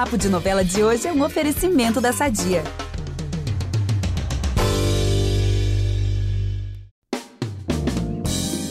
[0.00, 2.62] Papo de Novela de hoje é um oferecimento da Sadia.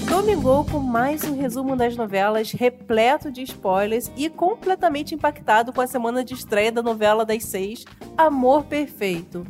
[0.10, 5.86] Domingou com mais um resumo das novelas repleto de spoilers e completamente impactado com a
[5.86, 7.86] semana de estreia da novela das seis,
[8.18, 9.46] Amor Perfeito.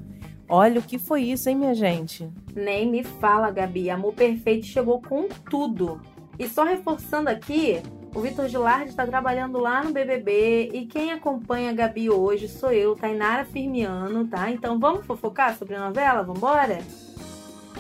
[0.50, 2.30] Olha o que foi isso, hein, minha gente?
[2.54, 3.90] Nem me fala, Gabi.
[3.90, 6.02] Amor Perfeito chegou com tudo.
[6.38, 7.82] E só reforçando aqui,
[8.14, 12.72] o Vitor Gilardi está trabalhando lá no BBB e quem acompanha a Gabi hoje sou
[12.72, 14.50] eu, Tainara Firmiano, tá?
[14.50, 16.24] Então vamos fofocar sobre a novela?
[16.24, 16.80] Vambora?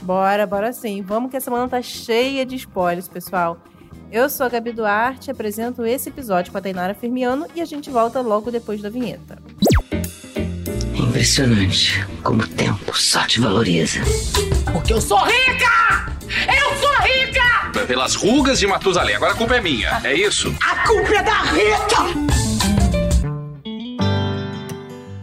[0.02, 1.02] Bora, bora sim.
[1.02, 3.58] Vamos que a semana tá cheia de spoilers, pessoal.
[4.12, 7.90] Eu sou a Gabi Duarte, apresento esse episódio com a Tainara Firmiano e a gente
[7.90, 9.38] volta logo depois da vinheta.
[9.92, 14.00] É impressionante como o tempo só te valoriza.
[14.72, 16.16] Porque eu sou rica!
[16.48, 17.49] Eu sou rica!
[17.88, 19.16] Pelas rugas de Matusalém.
[19.16, 20.56] Agora a culpa é minha, é isso?
[20.62, 22.40] A culpa é da Rita!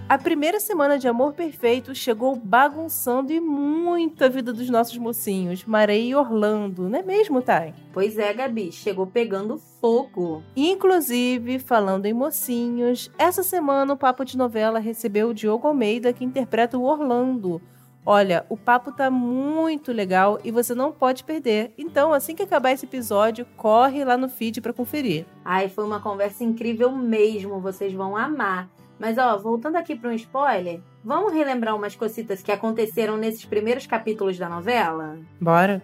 [0.08, 5.64] A primeira semana de Amor Perfeito chegou bagunçando e muito a vida dos nossos mocinhos,
[5.64, 7.75] Marei e Orlando, não é mesmo, Thay?
[7.92, 10.44] Pois é, Gabi, chegou pegando fogo.
[10.55, 16.25] Inclusive, falando em mocinhos, essa semana o Papo de Novela recebeu o Diogo Almeida, que
[16.25, 17.61] interpreta o Orlando.
[18.09, 21.73] Olha, o papo tá muito legal e você não pode perder.
[21.77, 25.27] Então, assim que acabar esse episódio, corre lá no feed para conferir.
[25.45, 28.71] Ai, foi uma conversa incrível mesmo, vocês vão amar.
[28.97, 33.89] Mas ó, voltando aqui para um spoiler, vamos relembrar umas cositas que aconteceram nesses primeiros
[33.89, 35.19] capítulos da novela?
[35.41, 35.83] Bora.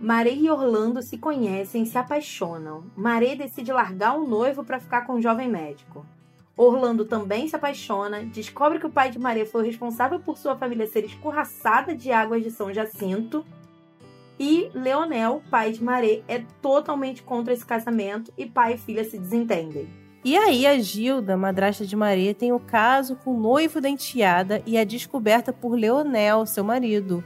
[0.00, 2.84] Maré e Orlando se conhecem e se apaixonam.
[2.96, 6.04] Maré decide largar o noivo para ficar com o jovem médico.
[6.56, 10.56] Orlando também se apaixona, descobre que o pai de Maria foi o responsável por sua
[10.56, 13.44] família ser escorraçada de águas de São Jacinto.
[14.40, 19.18] E Leonel, pai de Maré, é totalmente contra esse casamento e pai e filha se
[19.18, 19.86] desentendem.
[20.24, 24.62] E aí a Gilda, madrasta de Maria, tem o caso com o noivo da enteada
[24.66, 27.22] e é descoberta por Leonel, seu marido.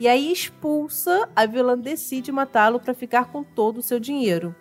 [0.00, 4.54] E aí expulsa, a vilã decide matá-lo para ficar com todo o seu dinheiro.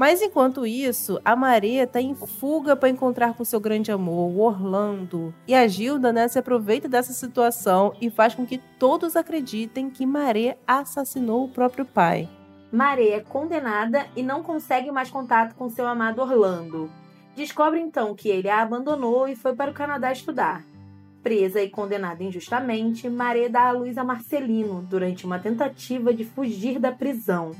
[0.00, 4.40] Mas enquanto isso, a Maria tá em fuga para encontrar com seu grande amor, o
[4.40, 5.34] Orlando.
[5.46, 10.06] E a Gilda, né, se aproveita dessa situação e faz com que todos acreditem que
[10.06, 12.26] Maria assassinou o próprio pai.
[12.72, 16.90] Maria é condenada e não consegue mais contato com seu amado Orlando.
[17.36, 20.64] Descobre então que ele a abandonou e foi para o Canadá estudar.
[21.22, 26.78] Presa e condenada injustamente, Maria dá à luz a Marcelino durante uma tentativa de fugir
[26.78, 27.50] da prisão.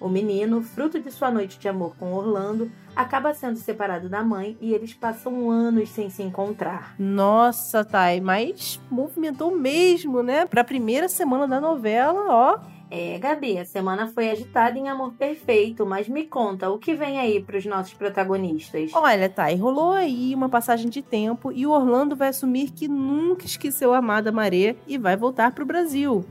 [0.00, 4.56] O menino, fruto de sua noite de amor com Orlando, acaba sendo separado da mãe
[4.60, 6.94] e eles passam anos sem se encontrar.
[6.98, 10.46] Nossa, Thay, mas movimentou mesmo, né?
[10.46, 12.80] Pra primeira semana da novela, ó.
[12.90, 17.20] É, Gabi, a semana foi agitada em Amor Perfeito, mas me conta, o que vem
[17.20, 18.90] aí pros nossos protagonistas?
[18.92, 23.46] Olha, Thay, rolou aí uma passagem de tempo e o Orlando vai assumir que nunca
[23.46, 26.24] esqueceu a amada Maré e vai voltar pro Brasil.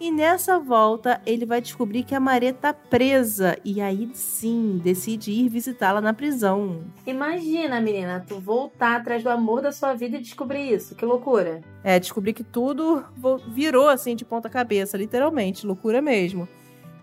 [0.00, 5.32] E nessa volta, ele vai descobrir que a Maré tá presa e aí sim decide
[5.32, 6.84] ir visitá-la na prisão.
[7.04, 10.94] Imagina, menina, tu voltar atrás do amor da sua vida e descobrir isso.
[10.94, 11.62] Que loucura.
[11.82, 13.04] É, descobrir que tudo
[13.48, 16.48] virou assim de ponta cabeça, literalmente, loucura mesmo.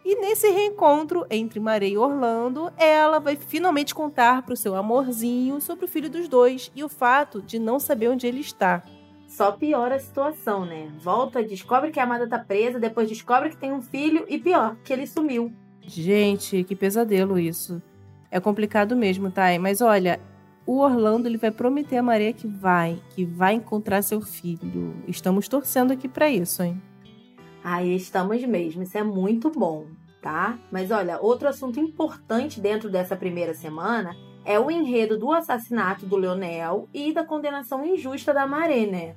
[0.05, 5.83] E nesse reencontro entre Maré e Orlando, ela vai finalmente contar pro seu amorzinho sobre
[5.83, 8.83] o filho dos dois e o fato de não saber onde ele está
[9.27, 10.91] só piora a situação, né?
[10.99, 14.75] Volta, descobre que a amada tá presa, depois descobre que tem um filho e pior,
[14.83, 15.53] que ele sumiu.
[15.81, 17.81] Gente, que pesadelo isso.
[18.31, 19.59] É complicado mesmo, Thay.
[19.59, 20.19] Mas olha,
[20.65, 24.95] o Orlando ele vai prometer a Maria que vai, que vai encontrar seu filho.
[25.07, 26.81] Estamos torcendo aqui para isso, hein?
[27.63, 28.83] Aí estamos mesmo.
[28.83, 29.85] Isso é muito bom,
[30.21, 30.57] tá?
[30.71, 36.15] Mas olha, outro assunto importante dentro dessa primeira semana é o enredo do assassinato do
[36.15, 39.15] Leonel e da condenação injusta da Maré, né?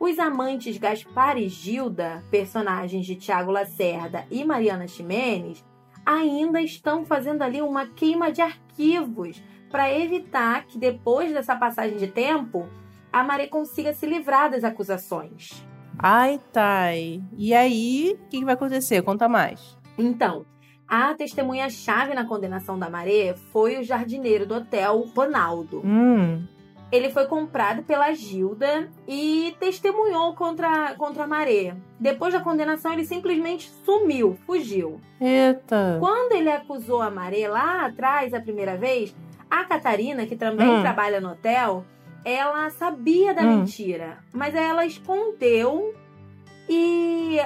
[0.00, 5.64] Os amantes Gaspar e Gilda, personagens de Tiago Lacerda e Mariana Ximenes,
[6.04, 12.08] ainda estão fazendo ali uma queima de arquivos para evitar que depois dessa passagem de
[12.08, 12.68] tempo
[13.12, 15.64] a Maré consiga se livrar das acusações.
[15.98, 17.22] Ai, Thay.
[17.36, 19.02] E aí, o que vai acontecer?
[19.02, 19.78] Conta mais.
[19.96, 20.44] Então,
[20.86, 25.80] a testemunha-chave na condenação da Maré foi o jardineiro do hotel, Ronaldo.
[25.84, 26.44] Hum.
[26.90, 31.74] Ele foi comprado pela Gilda e testemunhou contra, contra a Maré.
[31.98, 35.00] Depois da condenação, ele simplesmente sumiu, fugiu.
[35.18, 35.96] Eita!
[35.98, 39.16] Quando ele acusou a Maré lá atrás, a primeira vez,
[39.50, 40.82] a Catarina, que também hum.
[40.82, 41.82] trabalha no hotel,
[42.24, 43.60] ela sabia da hum.
[43.60, 45.94] mentira, mas ela escondeu
[46.68, 47.38] e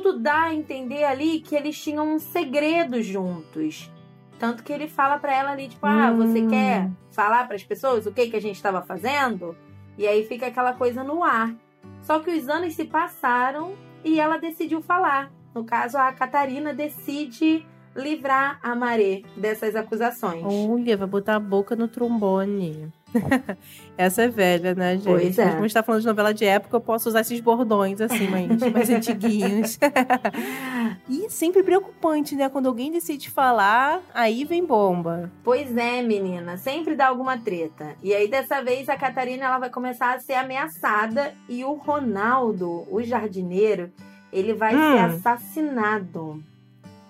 [0.00, 3.90] tudo dá a entender ali que eles tinham um segredo juntos.
[4.38, 6.48] Tanto que ele fala pra ela ali, tipo, ah, você Hum.
[6.48, 9.54] quer falar pras pessoas o que, que a gente estava fazendo?
[9.98, 11.54] E aí fica aquela coisa no ar.
[12.00, 15.30] Só que os anos se passaram e ela decidiu falar.
[15.54, 17.64] No caso, a Catarina decide
[17.94, 20.42] livrar a Maré dessas acusações.
[20.44, 22.90] Olha, vai botar a boca no trombone.
[23.96, 25.04] Essa é velha, né, gente?
[25.04, 25.44] Pois é.
[25.44, 28.00] Mas como a gente tá falando de novela de época, eu posso usar esses bordões
[28.00, 29.78] assim, mais, mais antiguinhos.
[31.08, 32.48] e sempre preocupante, né?
[32.48, 35.30] Quando alguém decide falar, aí vem bomba.
[35.44, 37.94] Pois é, menina, sempre dá alguma treta.
[38.02, 42.86] E aí dessa vez a Catarina ela vai começar a ser ameaçada e o Ronaldo,
[42.90, 43.90] o jardineiro,
[44.32, 44.92] ele vai Hum.
[44.92, 46.42] ser assassinado.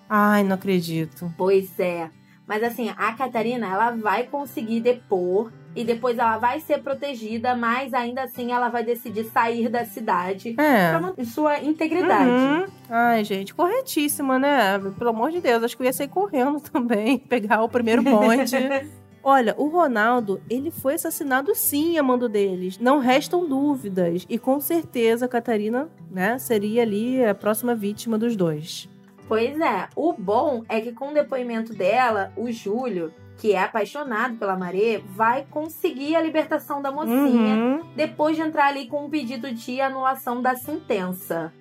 [0.09, 1.33] Ai, não acredito.
[1.37, 2.09] Pois é.
[2.45, 7.93] Mas assim, a Catarina, ela vai conseguir depor e depois ela vai ser protegida, mas
[7.93, 10.91] ainda assim ela vai decidir sair da cidade É.
[10.91, 12.29] pra manter sua integridade.
[12.29, 12.65] Uhum.
[12.89, 14.79] Ai, gente, corretíssima, né?
[14.97, 18.53] Pelo amor de Deus, acho que eu ia sair correndo também, pegar o primeiro bonde.
[19.25, 22.77] Olha, o Ronaldo, ele foi assassinado sim, a mando deles.
[22.77, 24.25] Não restam dúvidas.
[24.29, 28.89] E com certeza a Catarina, né, seria ali a próxima vítima dos dois.
[29.25, 34.35] Pois é, o bom é que com o depoimento dela, o Júlio, que é apaixonado
[34.35, 37.81] pela Maré, vai conseguir a libertação da mocinha Uhum.
[37.95, 41.51] depois de entrar ali com um pedido de anulação da sentença.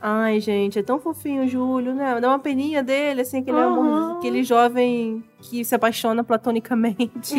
[0.00, 2.20] Ai, gente, é tão fofinho o Júlio, né?
[2.20, 3.62] Dá uma peninha dele, assim, aquele, Uhum.
[3.64, 7.34] amor, aquele jovem que se apaixona platonicamente.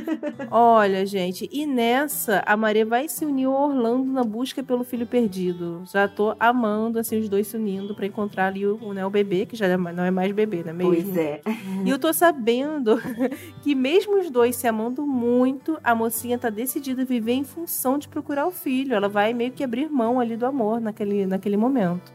[0.50, 5.06] Olha, gente, e nessa, a Maria vai se unir ao Orlando na busca pelo filho
[5.06, 5.82] perdido.
[5.92, 9.44] Já tô amando, assim, os dois se unindo pra encontrar ali o, né, o bebê,
[9.46, 10.92] que já é- não é mais bebê, né mesmo?
[10.94, 11.40] Pois é.
[11.84, 12.96] E eu tô sabendo
[13.62, 17.98] que mesmo os dois se amando muito, a mocinha tá decidida a viver em função
[17.98, 18.94] de procurar o filho.
[18.94, 22.12] Ela vai meio que abrir mão ali do amor naquele, naquele momento.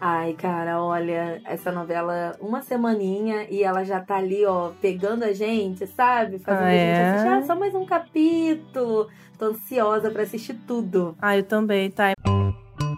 [0.00, 5.32] Ai, cara, olha, essa novela, uma semaninha e ela já tá ali, ó, pegando a
[5.32, 6.38] gente, sabe?
[6.38, 7.10] Fazendo Ah, a gente é?
[7.10, 9.08] assistir, ah, só mais um capítulo.
[9.38, 11.16] Tô ansiosa pra assistir tudo.
[11.20, 12.12] Ah, eu também, tá?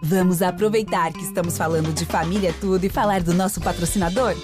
[0.03, 4.35] Vamos aproveitar que estamos falando de família tudo e falar do nosso patrocinador?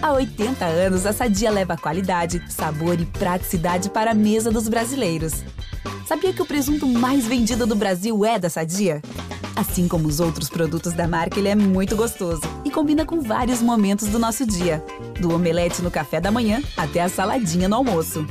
[0.00, 5.44] Há 80 anos, a Sadia leva qualidade, sabor e praticidade para a mesa dos brasileiros.
[6.06, 9.00] Sabia que o presunto mais vendido do Brasil é da Sadia?
[9.56, 13.62] Assim como os outros produtos da marca, ele é muito gostoso e combina com vários
[13.62, 14.84] momentos do nosso dia.
[15.20, 18.26] Do omelete no café da manhã até a saladinha no almoço.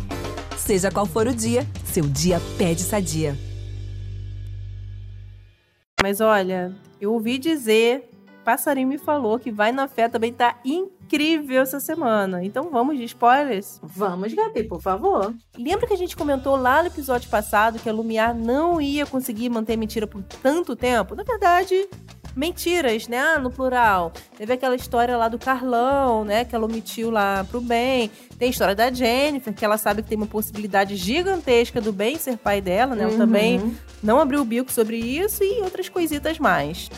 [0.58, 3.38] Seja qual for o dia, seu dia pede Sadia.
[6.02, 8.10] Mas olha, eu ouvi dizer,
[8.44, 12.44] passarinho me falou que Vai na Fé também tá incrível essa semana.
[12.44, 13.80] Então vamos de spoilers?
[13.81, 15.34] Vamos, Gabi, por favor.
[15.57, 19.50] Lembra que a gente comentou lá no episódio passado que a Lumiar não ia conseguir
[19.50, 21.16] manter mentira por tanto tempo?
[21.16, 21.88] Na verdade,
[22.36, 23.19] mentiras, né?
[23.19, 24.12] Ah, No plural.
[24.38, 26.44] Teve aquela história lá do Carlão, né?
[26.45, 28.10] Que ela omitiu lá pro bem.
[28.40, 32.18] Tem a história da Jennifer, que ela sabe que tem uma possibilidade gigantesca do bem
[32.18, 33.04] ser pai dela, né?
[33.04, 33.18] Ela Uhum.
[33.19, 36.90] também não abriu o bico sobre isso e outras coisitas mais.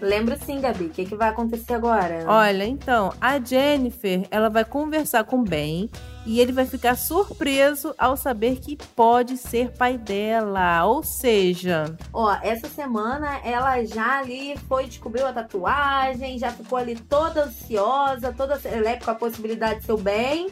[0.00, 0.84] Lembro sim, Gabi.
[0.84, 2.24] O que, que vai acontecer agora?
[2.26, 5.90] Olha, então, a Jennifer, ela vai conversar com o Ben
[6.26, 10.84] e ele vai ficar surpreso ao saber que pode ser pai dela.
[10.84, 16.96] Ou seja, Ó, essa semana ela já ali foi, descobriu a tatuagem, já ficou ali
[16.96, 20.48] toda ansiosa, toda serelepe com a possibilidade de ser o bem.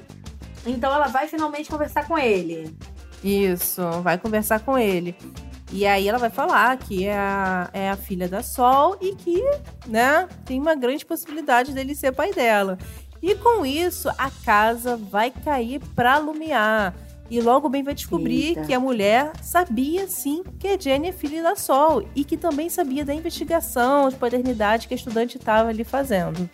[0.67, 2.75] Então ela vai finalmente conversar com ele.
[3.23, 5.15] isso, vai conversar com ele.
[5.75, 9.43] E aí ela vai falar que é a, é a filha da Sol e que,
[9.89, 12.79] né, tem uma grande possibilidade dele ser pai dela.
[13.21, 16.95] E com isso, a casa vai cair pra Lumiar.
[17.29, 18.63] E logo bem vai descobrir Eita.
[18.63, 22.71] que a mulher sabia sim que a Jenny é filha da Sol e que também
[22.71, 26.49] sabia da investigação de paternidade que a estudante estava ali fazendo.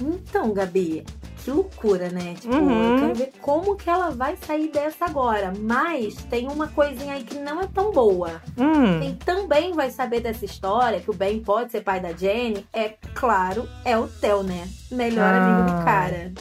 [0.00, 1.04] Então, Gabi,
[1.44, 2.34] que loucura, né?
[2.40, 2.90] Tipo, Uhum.
[2.90, 5.52] eu quero ver como que ela vai sair dessa agora.
[5.58, 8.40] Mas tem uma coisinha aí que não é tão boa.
[8.58, 12.66] Hum, Quem também vai saber dessa história, que o Ben pode ser pai da Jenny,
[12.72, 14.68] é claro, é o Theo, né?
[14.90, 15.38] Melhor Ah.
[15.38, 16.32] amigo do cara.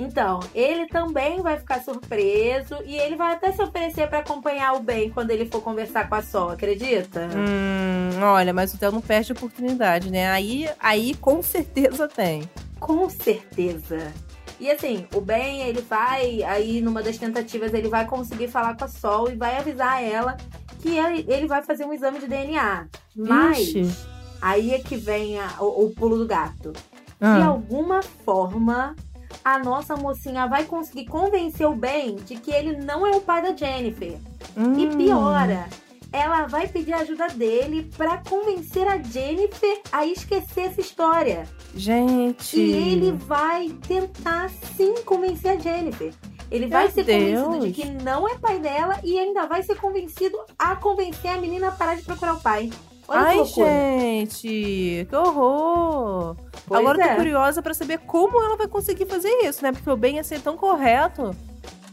[0.00, 4.80] Então, ele também vai ficar surpreso e ele vai até se oferecer pra acompanhar o
[4.80, 7.28] Ben quando ele for conversar com a Sol, acredita?
[7.34, 10.30] hum, olha, mas o Theo não perde a oportunidade, né?
[10.30, 12.48] Aí, aí com certeza tem.
[12.80, 14.12] Com certeza.
[14.60, 18.84] E assim, o Ben, ele vai, aí numa das tentativas, ele vai conseguir falar com
[18.84, 20.36] a Sol e vai avisar ela
[20.80, 22.86] que ele, vai fazer um exame de DNA.
[23.14, 23.96] Mas Ixi.
[24.42, 26.72] aí é que vem a- o, o pulo do gato.
[26.72, 26.80] De
[27.20, 27.46] Ah.
[27.46, 28.94] alguma forma,
[29.44, 33.42] a nossa mocinha vai conseguir convencer o Ben de que ele não é o pai
[33.42, 34.18] da Jennifer.
[34.56, 34.96] E Hum.
[34.96, 35.68] piora,
[36.12, 41.46] ela vai pedir ajuda dele pra convencer a Jennifer a esquecer essa história.
[41.74, 42.58] Gente.
[42.58, 46.12] E ele vai tentar sim convencer a Jennifer.
[46.50, 47.64] Ele vai Meu ser convencido Deus.
[47.64, 51.68] de que não é pai dela e ainda vai ser convencido a convencer a menina
[51.68, 52.70] a parar de procurar o pai.
[53.06, 56.36] Olha que Ai, gente, que horror!
[56.66, 57.08] Pois Agora eu é.
[57.10, 59.72] tô curiosa pra saber como ela vai conseguir fazer isso, né?
[59.72, 61.34] Porque o Ben ia ser tão correto.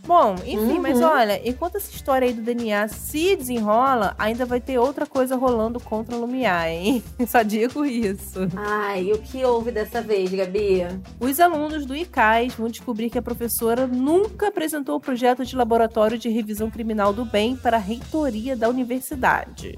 [0.06, 0.82] Bom, enfim, Uhum.
[0.82, 5.36] mas olha, enquanto essa história aí do DNA se desenrola, ainda vai ter outra coisa
[5.36, 7.04] rolando contra a Lumiar, hein?
[7.28, 8.48] Só digo isso.
[8.56, 10.84] Ai, o que houve dessa vez, Gabi?
[11.20, 16.18] Os alunos do ICAS vão descobrir que a professora nunca apresentou o projeto de laboratório
[16.18, 19.78] de revisão criminal do bem para a reitoria da universidade.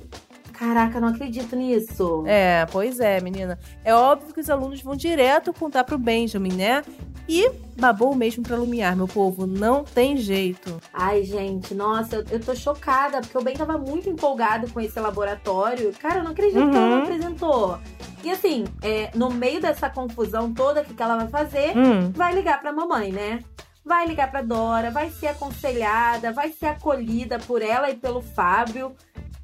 [0.57, 2.23] Caraca, não acredito nisso.
[2.25, 3.59] É, pois é, menina.
[3.83, 6.83] É óbvio que os alunos vão direto contar pro Benjamin, né?
[7.29, 9.45] E babou mesmo pra Lumiar, meu povo.
[9.45, 10.81] Não tem jeito.
[10.93, 14.99] Ai, gente, nossa, eu, eu tô chocada, porque o Ben tava muito empolgado com esse
[14.99, 15.93] laboratório.
[15.99, 17.03] Cara, eu não acredito que ela não Uhum.
[17.03, 17.77] apresentou.
[18.23, 21.77] E assim, é, no meio dessa confusão toda, o que, que ela vai fazer?
[21.77, 22.11] Hum.
[22.11, 23.43] Vai ligar pra mamãe, né?
[23.85, 28.93] Vai ligar pra Dora, vai ser aconselhada, vai ser acolhida por ela e pelo Fábio.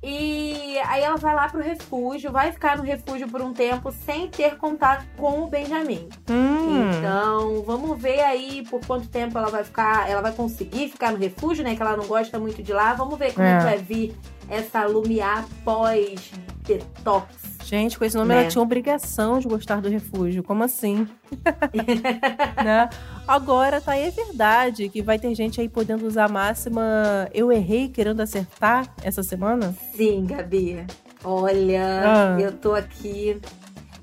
[0.06, 4.28] E aí ela vai lá pro refúgio, vai ficar no refúgio por um tempo sem
[4.28, 6.10] ter contato com o Benjamin.
[6.30, 6.92] Hum.
[7.00, 11.18] Então, vamos ver aí por quanto tempo ela vai ficar, ela vai conseguir ficar no
[11.18, 11.76] refúgio, né?
[11.76, 12.94] Que ela não gosta muito de lá.
[12.94, 13.58] Vamos ver como É.
[13.60, 14.16] que vai vir
[14.50, 17.28] essa Lumiar pós-detox.
[17.64, 18.42] Gente, com esse nome Né?
[18.42, 20.44] ela tinha obrigação de gostar do refúgio.
[20.44, 21.08] Como assim?
[22.64, 22.90] né?
[23.28, 27.52] Agora, tá aí é verdade que vai ter gente aí podendo usar a máxima eu
[27.52, 29.74] errei querendo acertar essa semana?
[29.96, 30.86] Sim, Gabi.
[31.24, 32.38] Olha, Ah.
[32.40, 33.40] eu tô aqui.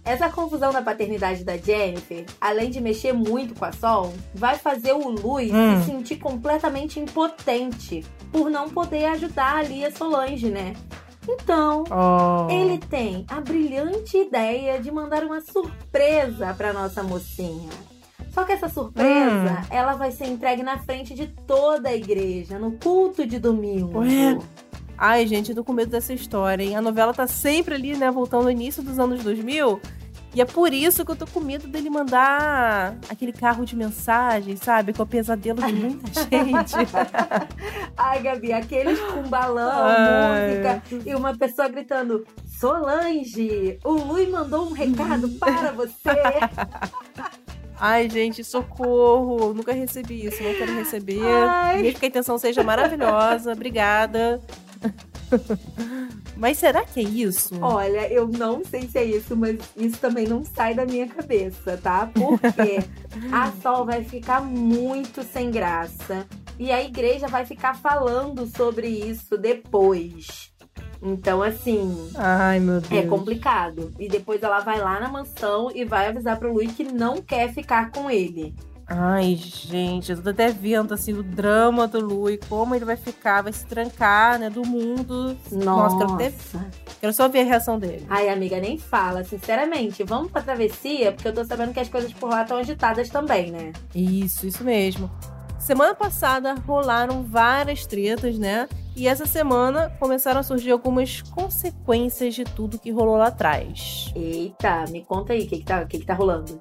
[0.03, 4.93] Essa confusão da paternidade da Jennifer, além de mexer muito com a Sol, vai fazer
[4.95, 5.81] o Luiz Hum.
[5.83, 10.75] se sentir completamente impotente por não poder ajudar ali a Solange, né?
[11.29, 12.51] Então, Oh.
[12.51, 17.69] Ele tem a brilhante ideia de mandar uma surpresa para nossa mocinha.
[18.33, 19.67] Só que essa surpresa, Hum.
[19.71, 23.99] ela vai ser entregue na frente de toda a igreja, no culto de domingo.
[24.01, 24.39] Ué?
[24.97, 26.77] Ai, gente, eu tô com medo dessa história, hein?
[26.77, 29.81] A novela tá sempre ali, né, voltando ao início dos anos 2000.
[30.33, 34.55] E é por isso que eu tô com medo dele mandar aquele carro de mensagem,
[34.57, 34.93] sabe?
[34.93, 36.75] Que é o pesadelo de muita gente.
[37.97, 40.49] Ai, Gabi, aqueles com balão, Ai.
[40.49, 45.91] música e uma pessoa gritando: Solange, o Lui mandou um recado para você.
[47.83, 49.53] Ai, gente, socorro.
[49.55, 51.23] Nunca recebi isso, não quero receber.
[51.25, 51.83] Ai.
[51.83, 53.53] Mesmo que a intenção seja maravilhosa.
[53.53, 54.41] Obrigada.
[56.37, 57.55] Mas será que é isso?
[57.61, 61.77] Olha, eu não sei se é isso, mas isso também não sai da minha cabeça,
[61.77, 62.11] tá?
[62.15, 62.79] Porque
[63.31, 66.27] a Sol vai ficar muito sem graça.
[66.59, 70.51] E a igreja vai ficar falando sobre isso depois.
[71.03, 73.05] Então, assim, Ai, meu Deus.
[73.05, 73.93] é complicado.
[73.99, 77.53] E depois ela vai lá na mansão e vai avisar pro Luiz que não quer
[77.53, 78.55] ficar com ele.
[78.93, 82.97] Ai, gente, eu tô até vendo assim o drama do Lu e como ele vai
[82.97, 85.37] ficar, vai se trancar, né, do mundo.
[85.53, 85.97] Nossa.
[85.99, 86.35] quero ter-
[87.01, 88.05] Quero só ver a reação dele.
[88.11, 89.23] Ai, amiga, nem fala.
[89.23, 93.09] Sinceramente, vamos pra travessia, porque eu tô sabendo que as coisas por lá estão agitadas
[93.09, 93.73] também, né?
[93.95, 95.09] Isso, isso mesmo.
[95.59, 98.69] Semana passada rolaram várias tretas, né?
[98.97, 104.11] E essa semana começaram a surgir algumas consequências de tudo que rolou lá atrás.
[104.17, 106.61] Eita, me conta aí o que, que, tá, que, que tá rolando.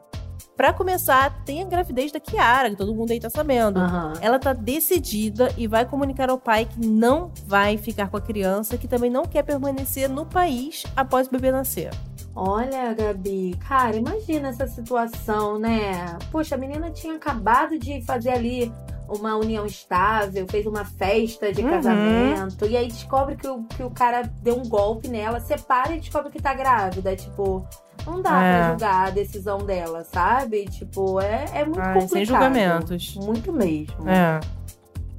[0.59, 3.79] Pra começar, tem a gravidez da Kiara, que todo mundo aí tá sabendo.
[3.79, 4.11] Aham.
[4.19, 8.77] Ela tá decidida e vai comunicar ao pai que não vai ficar com a criança,
[8.77, 11.91] que também não quer permanecer no país após o bebê nascer.
[12.35, 16.17] Olha, Gabi, cara, imagina essa situação, né?
[16.29, 18.69] Poxa, a menina tinha acabado de fazer ali
[19.07, 21.69] uma união estável, fez uma festa de Uhum.
[21.69, 26.01] casamento, e aí descobre que o, que o cara deu um golpe nela, separa e
[26.01, 27.15] descobre que tá grávida.
[27.15, 27.65] Tipo,
[28.09, 28.57] não dá É.
[28.59, 30.65] pra julgar a decisão dela, sabe?
[30.65, 32.09] Tipo, é, é muito Ai, complicado.
[32.09, 33.15] sem julgamentos.
[33.15, 34.09] Muito mesmo.
[34.09, 34.39] É.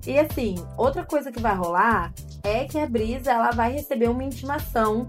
[0.07, 4.25] E assim, outra coisa que vai rolar é que a Brisa ela vai receber uma
[4.25, 5.09] intimação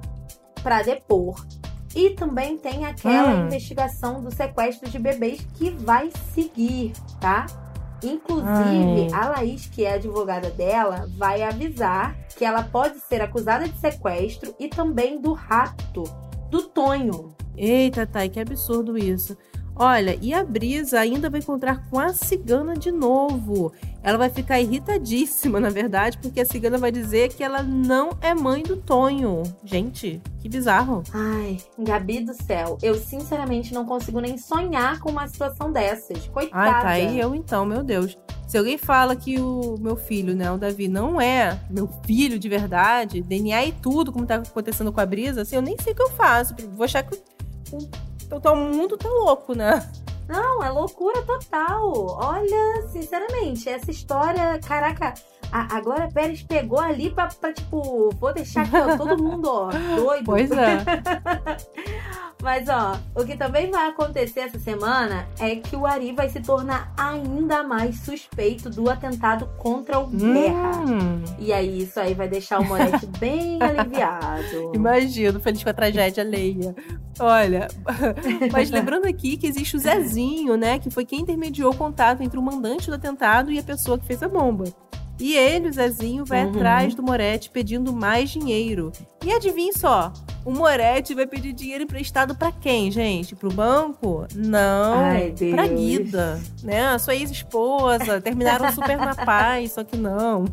[0.62, 1.46] pra depor.
[1.96, 3.46] E também tem aquela Hum.
[3.48, 7.46] investigação do sequestro de bebês que vai seguir, tá?
[8.04, 9.14] Inclusive, Ai.
[9.14, 13.78] a Laís, que é a advogada dela, vai avisar que ela pode ser acusada de
[13.80, 16.04] sequestro e também do rapto
[16.50, 17.30] do Tonho.
[17.55, 19.38] Eita, Thay, que absurdo isso.
[19.75, 23.72] Olha, e a Brisa ainda vai encontrar com a cigana de novo.
[24.03, 28.34] Ela vai ficar irritadíssima, na verdade, porque a cigana vai dizer que ela não é
[28.34, 29.43] mãe do Tonho.
[29.63, 31.03] Gente, que bizarro.
[31.13, 36.27] Ai, Gabi do céu, eu sinceramente não consigo nem sonhar com uma situação dessas.
[36.27, 36.63] Coitada.
[36.63, 38.17] Ai, tá aí eu então, meu Deus.
[38.48, 42.50] Se alguém fala que o meu filho, né, o Davi, não é meu filho de
[42.50, 45.96] verdade, DNA e tudo, como tá acontecendo com a brisa, assim, eu nem sei o
[45.96, 46.53] que eu faço.
[46.75, 47.17] Vou achar que
[47.72, 49.90] o, o, o mundo tá louco, né?
[50.28, 51.92] Não, é loucura total.
[52.22, 55.13] Olha, sinceramente, essa história, caraca,
[55.51, 59.70] a, agora Pérez pegou ali pra, pra, tipo, vou deixar aqui, ó, todo mundo, ó,
[59.96, 60.25] doido.
[60.25, 60.78] Pois é.
[62.41, 66.41] Mas, ó, o que também vai acontecer essa semana é que o Ari vai se
[66.41, 70.81] tornar ainda mais suspeito do atentado contra o Guerra.
[70.81, 71.24] Hum.
[71.38, 74.71] E aí, isso aí vai deixar o Moretti bem aliviado.
[74.74, 76.75] Imagino, feliz com a tragédia alheia.
[77.19, 77.67] Olha,
[78.51, 80.79] mas lembrando aqui que existe o Zezinho, né?
[80.79, 84.05] Que foi quem intermediou o contato entre o mandante do atentado e a pessoa que
[84.05, 84.65] fez a bomba.
[85.22, 86.51] E ele, o Zezinho, vai Uhum.
[86.56, 88.92] atrás do Moretti pedindo mais dinheiro.
[89.24, 90.12] E adivinha só,
[90.44, 93.36] o Moretti vai pedir dinheiro emprestado pra quem, gente?
[93.36, 94.25] Pro banco?
[94.36, 95.54] Não, Ai, Deus.
[95.54, 96.88] pra Guida, né?
[96.88, 100.46] A sua ex-esposa, terminaram super na paz, só que não.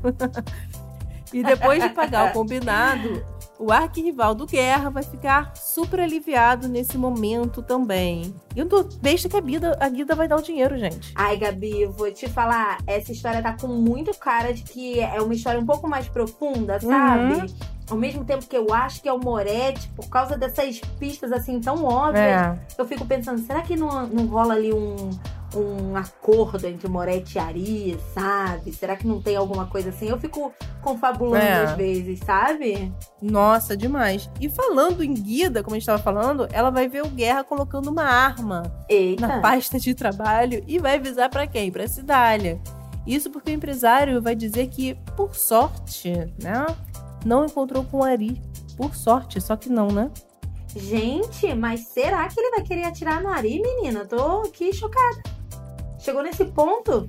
[1.32, 3.24] e depois de pagar o combinado,
[3.58, 8.34] o arquirrival do Guerra vai ficar super aliviado nesse momento também.
[8.54, 11.12] E eu tô besta que a Guida, a Guida vai dar o dinheiro, gente.
[11.14, 15.34] Ai, Gabi, vou te falar, essa história tá com muito cara de que é uma
[15.34, 17.52] história um pouco mais profunda, sabe?
[17.90, 21.58] Ao mesmo tempo que eu acho que é o Moretti, por causa dessas pistas assim
[21.58, 22.58] tão óbvias, É.
[22.76, 25.08] eu fico pensando, será que não, não rola ali um,
[25.60, 28.72] um acordo entre Moretti e Ari, sabe?
[28.72, 30.08] Será que não tem alguma coisa assim?
[30.08, 31.64] Eu fico confabulando É.
[31.64, 32.92] às vezes, sabe?
[33.20, 34.30] Nossa, demais.
[34.40, 37.88] E falando em Guida, como a gente tava falando, ela vai ver o Guerra colocando
[37.90, 39.26] uma arma Eita.
[39.26, 41.70] na pasta de trabalho e vai avisar pra quem?
[41.70, 42.60] Pra Cidália.
[43.06, 46.12] Isso porque o empresário vai dizer que, por sorte,
[46.42, 46.66] né?
[47.24, 48.40] Não encontrou com o Ari.
[48.76, 50.10] Por sorte, só que não, né?
[50.76, 54.04] Gente, mas será que ele vai querer atirar no Ari, menina?
[54.04, 55.22] Tô aqui chocada.
[56.08, 57.06] Chegou nesse ponto?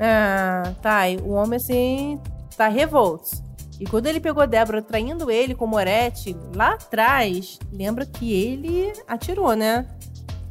[0.00, 1.02] Ah, tá.
[1.22, 2.20] O homem, assim,
[2.56, 3.30] tá revolto.
[3.78, 8.92] E quando ele pegou Débora traindo ele com o Moretti, lá atrás, lembra que ele
[9.06, 9.86] atirou, né?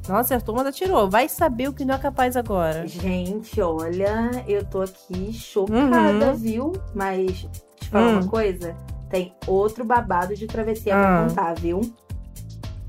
[0.08, 1.10] Não acertou, mas atirou.
[1.10, 2.88] Vai saber o que não é capaz agora.
[2.88, 6.36] Gente, olha, eu tô aqui chocada, Uhum.
[6.36, 6.74] viu?
[6.94, 7.46] Mas,
[7.78, 8.20] te falar Hum.
[8.20, 8.74] uma coisa:
[9.10, 11.02] tem outro babado de travessia Ah.
[11.02, 11.82] pra contar, viu?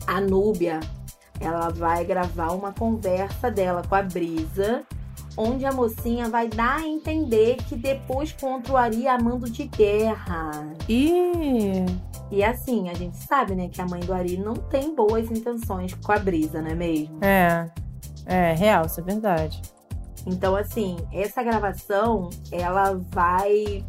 [0.06, 0.78] A Núbia,
[1.40, 4.82] ela vai gravar uma conversa dela com a Brisa,
[5.36, 9.64] onde a mocinha vai dar a entender que depois contra o Ari a mando de
[9.64, 10.50] guerra.
[10.88, 11.84] Ih,
[12.30, 15.94] E assim, a gente sabe, né, que a mãe do Ari não tem boas intenções
[15.94, 17.18] com a Brisa, não é mesmo?
[17.22, 17.70] é.
[18.28, 19.62] É, real, isso é verdade.
[20.26, 23.84] Então, assim, essa gravação, ela vai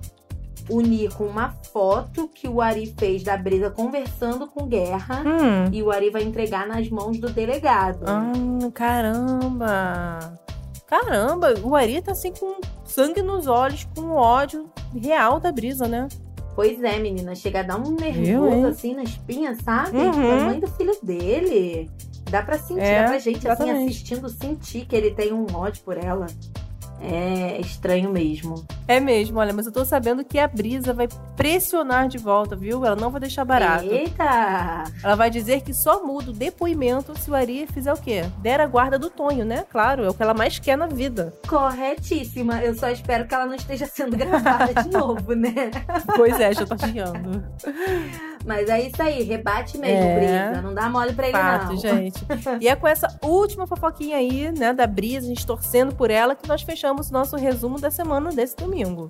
[0.70, 5.24] unir com uma foto que o Ari fez da Brisa conversando com Guerra.
[5.26, 5.70] Hum.
[5.72, 8.04] E o Ari vai entregar nas mãos do delegado.
[8.08, 8.32] Ah,
[8.74, 10.40] caramba.
[10.88, 16.08] Caramba, o Ari tá assim com sangue nos olhos, com ódio real da brisa, né?
[16.56, 18.66] Pois é, menina, chega a dar um Eu, nervoso hein?
[18.66, 19.98] assim na espinha, sabe?
[19.98, 20.32] Uhum.
[20.42, 21.90] A mãe do filho dele.
[22.32, 23.90] Dá pra sentir, É, dá pra gente, assim, exatamente.
[23.90, 26.26] assistindo, sentir que ele tem um ódio por ela.
[27.02, 28.66] É estranho mesmo.
[28.88, 32.86] É mesmo, olha, mas eu tô sabendo que a Brisa vai pressionar de volta, viu?
[32.86, 33.86] Ela não vai deixar barato.
[33.86, 34.84] Eita!
[35.04, 38.26] Ela vai dizer que só muda o depoimento se o Ari fizer o quê?
[38.40, 39.66] Der a guarda do Tonho, né?
[39.70, 41.34] Claro, é o que ela mais quer na vida.
[41.48, 42.62] Corretíssima.
[42.62, 45.72] Eu só espero que ela não esteja sendo gravada de novo, né?
[46.16, 47.44] Pois é, já tô chiando.
[48.48, 50.50] Mas é isso aí, rebate mesmo, É.
[50.50, 50.62] Brisa.
[50.62, 51.78] Não dá mole pra ele, Fato, não.
[51.78, 52.26] gente.
[52.62, 56.34] E é com essa última fofoquinha aí, né, da Brisa, a gente torcendo por ela,
[56.34, 59.10] que nós fechamos nosso resumo da semana desse domingo.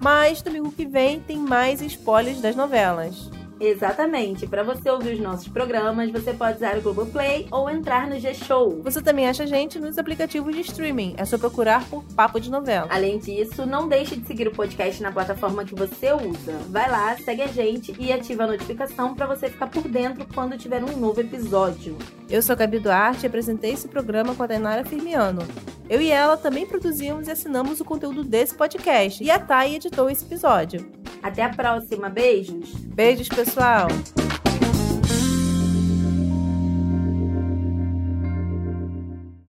[0.00, 3.30] Mas domingo que vem tem mais spoilers das novelas.
[3.60, 4.46] Exatamente.
[4.46, 8.80] Pra você ouvir os nossos programas, você pode usar o Globoplay ou entrar no G-Show.
[8.82, 11.14] Você também acha a gente nos aplicativos de streaming.
[11.16, 12.88] É só procurar por Papo de Novela.
[12.90, 16.52] Além disso, não deixe de seguir o podcast na plataforma que você usa.
[16.68, 20.58] Vai lá, segue a gente e ativa a notificação pra você ficar por dentro quando
[20.58, 21.96] tiver um novo episódio.
[22.28, 25.42] Eu sou a Gabi Duarte e apresentei esse programa com a Tainara Firmiano.
[25.88, 29.22] Eu e ela também produzimos e assinamos o conteúdo desse podcast.
[29.22, 31.04] E a Thay editou esse episódio.
[31.22, 32.74] Até a próxima, beijos!
[32.74, 34.33] Beijos, pessoal!